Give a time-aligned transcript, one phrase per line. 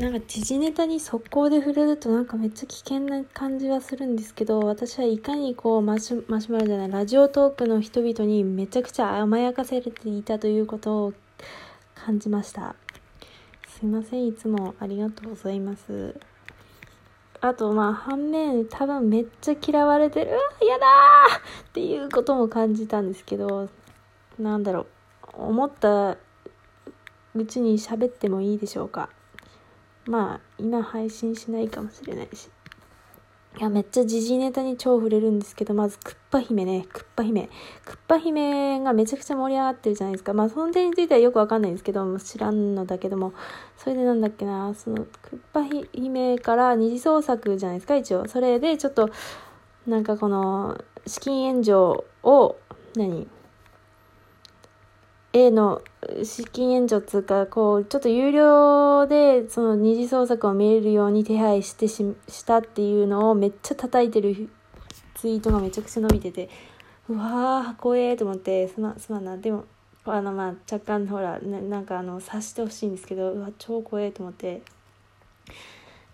[0.00, 11.14] なんか時事ネタに速攻で触れるとなんかめっちゃ危険な感じはするんですけど私はいかにこうマシュマシュマロじゃないラジオトークの人々にめちゃくちゃ甘やかされていたということを
[11.96, 12.76] 感じました。
[13.68, 16.14] すいませんいつもありがとうございます。
[17.40, 20.36] あとまあ反面多分めっちゃ嫌われてるや
[20.78, 23.68] だーっていうことも感じたんですけど
[24.38, 24.86] なんだろ
[25.36, 26.16] う思った
[27.34, 29.08] うちに喋ってもいいでしょうか。
[30.08, 32.48] まあ今配信しないかもしれないし。
[33.58, 36.86] いやめっちゃ時事ネタに超触れるんですけどまずクッパ姫ね。
[36.92, 37.50] クッパ姫。
[37.84, 40.32] クッパ姫がめちゃくちゃ盛り上がってるじゃないですか。
[40.32, 43.34] まあその点についてはよくわかんないんですけど知らんのだけども。
[43.76, 44.74] それでなんだっけな。
[44.74, 48.28] そのクッパ姫から二次創作じゃないですか一応。
[48.28, 49.10] それでちょっと
[49.86, 51.72] なんかこの資金援助
[52.22, 52.56] を
[52.96, 53.26] 何？
[55.32, 55.82] A の
[56.24, 64.48] 資金援助つうかこうちょっと有料でその二次創作を見れるように手配してししたっていうのをめっちゃ叩いてる
[65.14, 66.48] ツイートがめちゃくちゃ伸びてて
[67.08, 69.66] うわー怖えと思ってすま、すまんなでも
[70.04, 74.62] あのまあ若干ほらななんかあの察してほしいんですけどうわ超怖えと思って。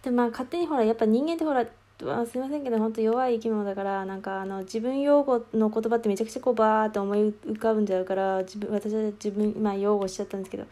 [0.02, 1.64] でまあ勝手にほらやっぱ人間ってほら
[2.12, 10.66] あすいませんけど本当弱い生き物だからなんかあの自分用語の言葉ってめちゃくちゃこうバーって思い浮かぶんじゃうから自分私は自分まあ擁護しちゃったんですけど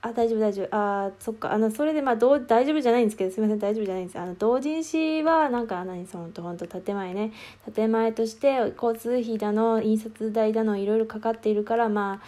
[0.00, 0.68] あ大丈夫大丈夫。
[0.70, 1.52] あそっか。
[1.52, 7.32] あのそれでまあどう大丈夫じゃないんですけどすいません大丈夫じゃないんですあの同人誌はなんか何そのと本当建前ね。
[7.74, 12.26] 建前として交通費だの印刷代だのいろいろかかっているからまあ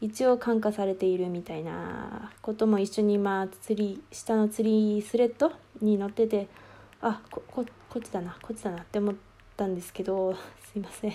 [0.00, 6.48] 一応感化されているみたいなことも一緒にまあ釣り下の釣りスレッドに載ってて
[7.00, 9.14] あこここっちだなこっちだなって思っ
[9.54, 10.34] たんですけど
[10.72, 11.12] すいません。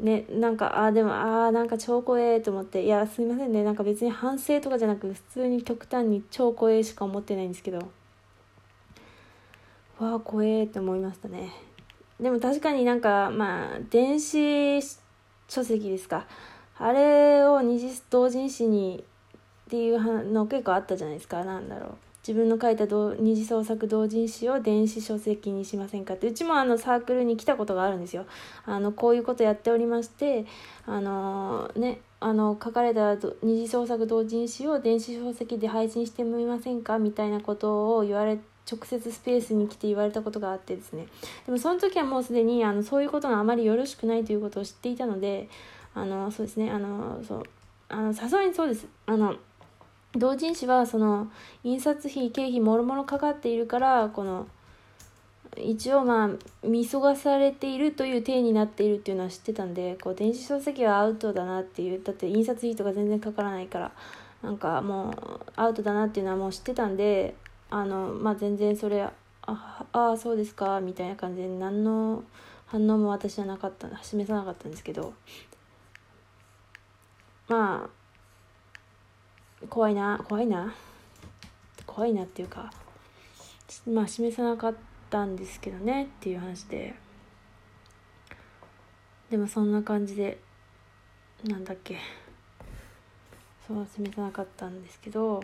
[0.00, 3.62] ねなんかあでもあなんか超怖えと思っていやすいませんね。
[3.62, 7.78] なんか別に反省とかじゃなく普通に極端に超怖えしか思ってないんですけど
[10.00, 11.52] わあ怖えって思いましたね。
[12.18, 14.82] でも確かになんかまあ電子
[15.46, 16.26] 書籍ですか。
[16.78, 19.04] あれを二次同人誌に
[19.66, 21.44] っていうの結構あったじゃないですか。
[21.44, 21.90] なんだろう。
[22.26, 26.26] 自分の書いた二次創作同人誌を電子書籍にしませんかって。
[26.26, 28.26] うちもあのサークルに来たことがあるんですよ。
[28.64, 30.44] あのこういうことやっておりまして
[30.86, 41.06] あのねあの書かれた二次創作同人誌を電子書籍で配信してみませんかみたいなことを言われ直接スペースに来て言われたことがあってですね。
[41.46, 45.48] でもその時はもうすでにあのそういうことがあまりよろしくないということを知っていたので
[45.94, 47.42] あのそうですねあのそう
[47.88, 48.88] あのさすがにそうです。
[49.06, 49.36] あの
[50.16, 51.30] 同人誌はその
[51.62, 54.46] 印刷費経費もろもろかかっているからこの
[55.56, 63.92] 一応まあ見過ごされているという体になっているっていうのは知ってたんでこう電子書籍はアウトだなっていうだって印刷費とか全然かからないから
[64.42, 67.34] なんかもうアウトだなっていうのはもう知ってたんで
[67.70, 72.22] あのまあ全然それああそうですかみたいな感じで何の
[72.66, 75.14] 反応も私はなかった示さなかったんですけど
[77.48, 78.05] まあ
[79.68, 80.74] 怖いな怖いな。
[81.86, 82.70] 怖いなっていうか
[83.88, 84.74] まあ示さなかっ
[85.08, 86.94] たんですけどねっていう話で。
[89.30, 90.38] でもそんな感じで
[91.44, 91.98] なんだっけ。
[93.66, 95.42] そう示さなかったんですけど。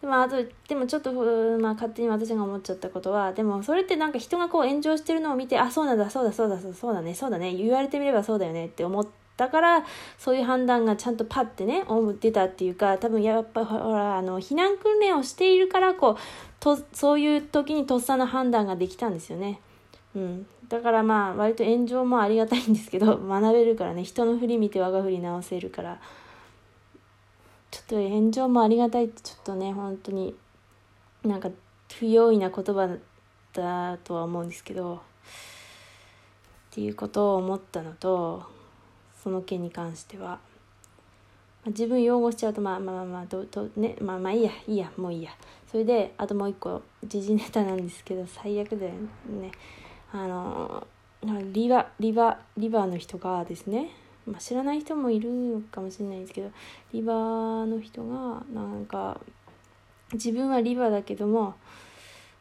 [0.00, 0.36] でもあと
[0.68, 1.12] でもちょっと、
[1.58, 9.84] まあ、勝手に私が思っちゃったことはでもそれってなんか人がこう炎上してるのを見てあそうなんだそうだそうだそうだねそうだね言われてみればそうだよねって思ってだから
[10.18, 11.84] そういう判断がちゃんとパッてね
[12.20, 16.16] 出たっていうか多分やっぱほらあの避難訓練をしているからこう
[16.58, 19.60] とそういう時にとっさの判断ができたんですよね。
[20.16, 24.02] うん、だからまあ割と炎上もありがたいんですけど 学べるからね。
[24.02, 25.98] 人の振り見て我が振り直せるから。
[27.70, 30.34] ちょっと炎上もありがたいってちょっとね本当に
[31.22, 31.50] なんか
[31.98, 32.88] 不用意な言葉
[33.52, 35.00] だとは思うんですけどっ
[36.70, 38.42] ていうことを思ったのと
[39.22, 40.38] その件に関しては、ま
[41.66, 45.30] あ、自分擁護しちゃうとまあまあまあまあどどねまあまあいいやいいやもういいや。
[45.70, 49.52] それであともう一個時事ネタなんですけど最悪だよね。
[50.12, 50.86] あの
[51.52, 53.90] リバリバリバの人がですね、
[54.26, 56.50] まあ、知らない人もいるかもしれないんですけど
[56.92, 57.12] リバ
[57.66, 59.20] の人がなんか
[60.12, 61.54] 自分はリバだけども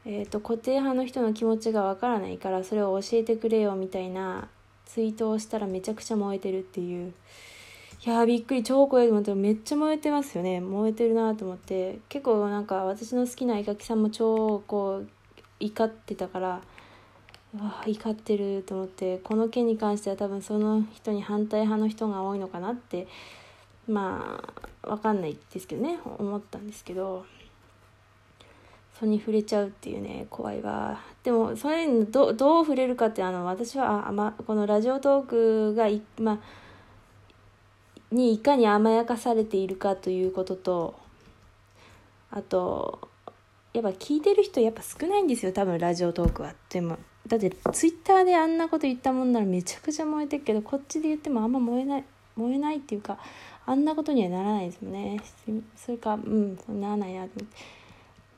[0.05, 4.47] えーと固定派の人の気持ちがわからないからそれを教えてくれよみたいな
[4.87, 7.13] ツイートをしたらめちゃくちゃ燃えてるっていう。
[8.05, 10.61] いやびっくり超怖いと思ってめっちゃ燃えてますよね。
[10.61, 11.99] 燃えてるなと思って。
[12.09, 15.07] 結構なんか私の好きな絵描きさんも超こう
[15.59, 16.61] 怒ってたから。
[17.55, 19.17] うわ怒ってると思って。
[19.19, 23.07] この件に関しては多分その人に反対派の人が多いのかなって
[23.87, 24.41] ま
[24.83, 25.99] あ分かんないですけどね。
[26.05, 27.25] 思ったんですけど。
[28.97, 30.99] それに触れちゃうっていうね怖いわ。
[31.23, 36.41] でもそれにどどう触れるかってあの私はあ、ま、このラジオトークがい、ま、
[38.11, 40.95] にいかに甘やかされているかということと
[42.31, 43.09] あと
[43.73, 46.55] やっぱ聞いてる人やっぱ少ないんですよ多分ラジオトークは。
[46.69, 46.97] でも
[47.27, 52.03] だってツイッターであんなこと言ったもんならめちゃくちゃ燃えてるけどこっちで言ってもあんま燃えない
[52.35, 53.19] 燃えないっていうか
[53.65, 55.21] あんなことにはならないですもんね。
[55.75, 57.86] それかうんならないなと思って。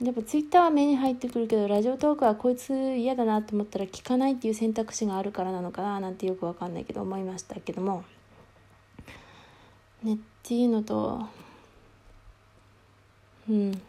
[0.01, 8.05] やっぱツイッターは目に入ってくるけどラジオトークはこいつ嫌だなと思ったら聞かないっていう選択肢があるからなのかななんてよくわかんないけど思いましたけども。
[10.03, 11.25] ねっていうのと
[13.49, 13.81] うん。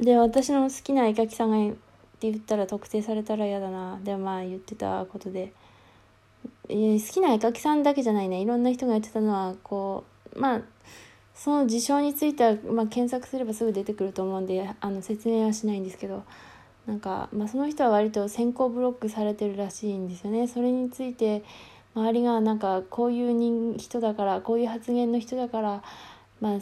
[0.00, 1.76] で私の好きな絵描きさんがっ
[2.18, 5.52] て言ったら特定されたら嫌だなでもまあ言ってたことで、
[6.68, 8.40] 好きな絵描きさんだけじゃないね。
[8.40, 10.62] いろんな人が言ってたのはこうまあ
[11.34, 16.24] その事象については、まあ、検索すればすぐ出てくると思うんであの説明はしないんですけど
[16.86, 20.46] なんか、まあ、その人は割と先行ブロックされてるらしいんですよね。
[20.46, 21.42] それについて
[21.94, 25.82] 周りがなんかこういう人だからこういう発言の人だから
[26.40, 26.58] まあ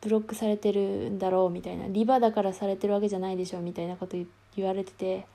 [0.00, 4.16] ブロックされてるんだろうみたいなリバだからされてるわけじゃないでしょみたいなこと
[4.56, 5.26] 言われてて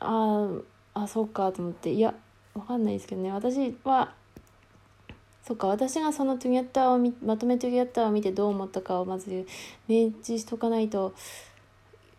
[0.00, 0.48] あ
[0.94, 2.14] あそうかと思っていや
[2.54, 3.30] わかんないですけどね。
[3.30, 4.12] 私は
[5.46, 9.46] そっか私がそのトゥギャッターをまとめトゥギャッターを見てどう思ったかをまず
[9.86, 11.14] 明示しとかないと,、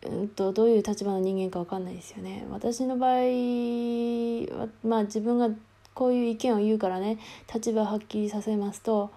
[0.04, 2.48] うんと、どういう立場の人間か分かんないですよね。
[2.50, 5.50] 私の場合はまあ自分が
[5.94, 7.18] こういう意見を言うからね
[7.54, 9.12] 立場をはっきりさせますと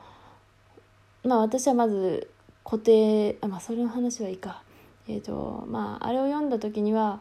[1.22, 2.30] まあ私はまず
[2.64, 4.62] 固定あまあそれの話はいいか
[5.06, 7.20] えっ、ー、とまああれを読んだ時には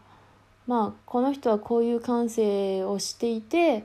[0.65, 3.83] まあこの人はこういう感性をしていて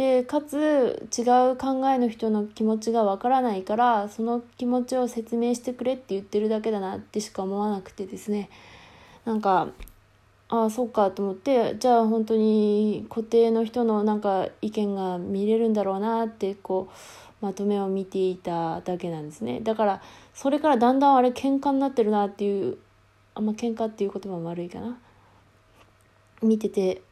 [0.00, 1.20] でかつ違
[1.52, 8.48] う考えの人の気持ちがわからないからその気持ちを説明してくれって言ってるだけだなってしか思わなくてですね。
[9.26, 9.68] なんか
[10.48, 16.88] ああそうかと思ってじゃあ本当に固定の人のなんか意見が見れるんだろうなってこ
[17.42, 19.60] うまとめを見ていただけなんですね。
[19.60, 22.78] だからそれからだんだんあれ喧嘩になってるなっていう
[23.34, 24.96] あんま喧嘩っていう言葉も悪いかな。
[26.42, 27.02] 見てて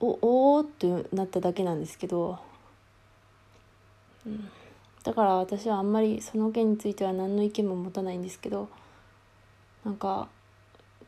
[0.00, 2.38] おおってなっただけなんですけど、
[4.26, 4.48] うん、
[5.04, 8.68] だから私はあんまりその件については何の意見も持たないんですけど。
[9.84, 10.28] なんか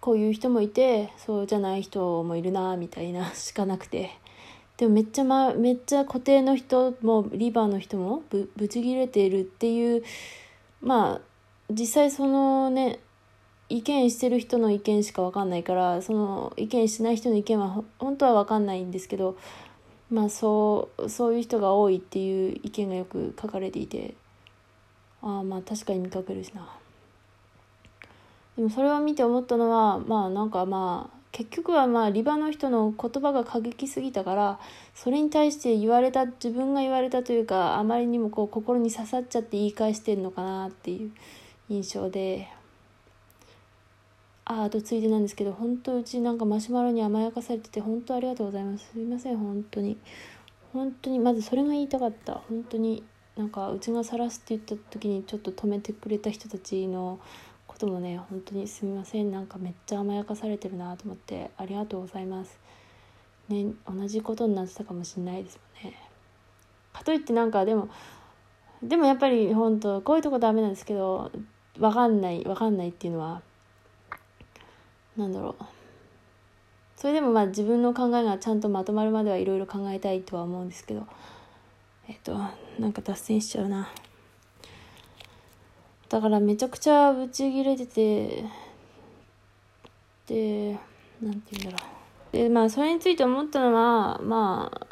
[0.01, 4.11] こういう人もいてそうじゃない人もいるなみたいな しかなくて。
[4.79, 10.03] でもめっちゃ、ま、めっちゃ固定の人もリバーの人もぶぶち切れているっていう
[10.81, 11.21] まあ
[11.71, 12.99] 実際そのね
[13.73, 19.39] 意見してる人の意見しか分かんないからその意見しない人の意見は本当は分かんないんですけど
[20.11, 24.15] まあそうそういう人が多いっていう意見がよく書かれていて
[25.23, 26.69] ああまあ確かに見かけるしな。
[28.57, 34.61] でもそれを見て思ったのはまあなんかまあ結局はまあリバの人の言葉が過激すぎたから
[34.95, 41.11] それに対して言われた自分が言われたというかあまりにもこう心に刺さっちゃって言い返してるのかなっていう
[41.71, 42.49] 印象で
[44.53, 48.91] ああとついでなんですけど本当うちなんかマシュマロに甘やかされてて本当ありがとうございます。
[48.93, 49.97] すいません本当に。
[50.73, 52.35] 本当にまずそれが言いたかった。
[52.49, 53.03] 本当に
[53.37, 57.19] なんかうちが晒すって言った時にちょっと止めてくれた人たちの
[57.67, 59.31] こともね本当にすみません。
[59.31, 62.59] なんかめっちゃ甘やかされてるなと思ってありがとうございます。
[63.49, 65.99] ね同じことになってたかもしれないですもんね。
[66.93, 67.89] かといってなんかでも
[68.83, 71.31] でもやっぱり本当こういうとこダメなんですけど
[71.79, 73.41] 分かんない分かんないっていうのは
[75.17, 75.65] なんだろう。
[76.97, 81.07] それでもまあ自分の考えがちゃんとまとまるまではいろいろ考えたいとは思うんですけど。
[82.09, 82.37] えっと
[82.79, 83.89] なんか脱線しちゃうな。
[86.09, 88.45] だからめちゃくちゃブチギレてて
[90.27, 90.79] で
[91.23, 91.89] なんて言うんだろ
[92.33, 92.37] う。
[92.37, 94.87] でまあそれについて思ったのはまあ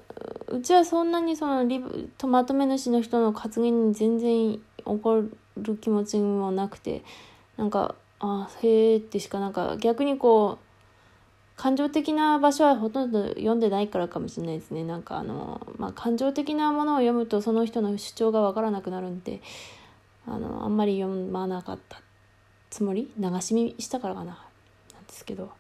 [0.49, 1.83] うちはそんなにそのリ
[2.17, 5.25] とまとめ主の人の発言に全然怒
[5.57, 7.03] る気持ちもなくて
[7.57, 14.85] なんかあへえってしかなんか逆にこう感情的な場所はほとんど読んでないからかもしれないですね。
[14.85, 19.41] なんかあの、まあ、感情的なものを読むとその人の主張がわからなくなるんで
[20.27, 22.01] あのあんまり読まなかった
[22.71, 23.11] つもり？
[23.19, 24.39] 流し見したからかな？
[24.95, 25.51] なんですけど。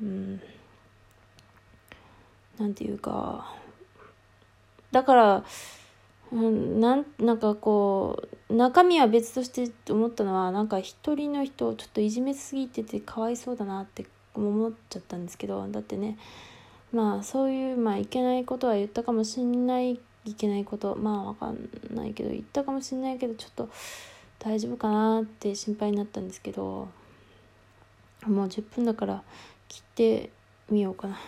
[0.00, 0.40] うん。
[2.58, 3.52] なんていうか。
[4.92, 5.44] だから、
[6.32, 16.18] なんなんかこう中身は別として思ったのはなんか一人の人をちょっといじめすぎててかわいそうだなって思っちゃったんですけどだってね
[16.92, 23.68] まあそういうまあいけないことは言ったかもしんないいけないことまあわかんないけど言ったかもしんないけどちょっと
[24.38, 26.88] 大丈夫かなって心配になったんですけど
[28.26, 29.22] もう10分だから
[29.68, 30.30] 切って
[30.70, 31.18] みようかな。